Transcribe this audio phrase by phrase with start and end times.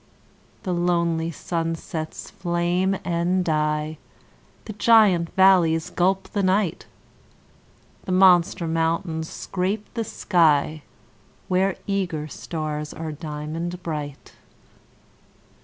[0.63, 3.99] The lonely sunsets flame and die;
[4.65, 6.87] The giant valleys gulp the night;
[8.05, 10.81] The monster mountains scrape the sky,
[11.47, 14.33] Where eager stars are diamond bright.